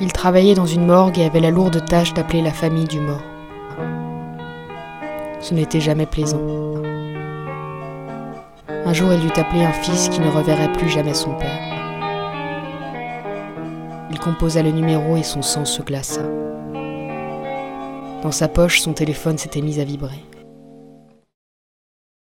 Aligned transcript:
Il 0.00 0.12
travaillait 0.12 0.54
dans 0.54 0.66
une 0.66 0.86
morgue 0.86 1.18
et 1.18 1.24
avait 1.24 1.40
la 1.40 1.50
lourde 1.50 1.84
tâche 1.84 2.14
d'appeler 2.14 2.42
la 2.42 2.52
famille 2.52 2.86
du 2.86 3.00
mort. 3.00 3.22
Ce 5.40 5.54
n'était 5.54 5.80
jamais 5.80 6.06
plaisant. 6.06 6.40
Un 8.68 8.92
jour, 8.92 9.12
il 9.12 9.20
dut 9.20 9.38
appeler 9.38 9.64
un 9.64 9.72
fils 9.72 10.08
qui 10.08 10.20
ne 10.20 10.30
reverrait 10.30 10.72
plus 10.72 10.88
jamais 10.88 11.14
son 11.14 11.34
père. 11.34 11.60
Il 14.10 14.18
composa 14.18 14.62
le 14.62 14.70
numéro 14.70 15.16
et 15.16 15.22
son 15.22 15.42
sang 15.42 15.64
se 15.64 15.82
glaça. 15.82 16.22
Dans 18.22 18.32
sa 18.32 18.48
poche, 18.48 18.80
son 18.80 18.92
téléphone 18.92 19.38
s'était 19.38 19.60
mis 19.60 19.80
à 19.80 19.84
vibrer. 19.84 20.24